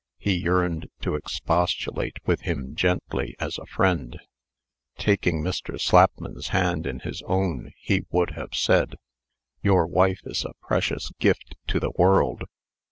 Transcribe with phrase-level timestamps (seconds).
[0.17, 4.19] He yearned to expostulate with him gently, as a friend.
[4.97, 5.79] Taking Mr.
[5.79, 8.95] Slapman's hand in his own, he would have said:
[9.61, 12.41] "Your wife is a precious gift to the world.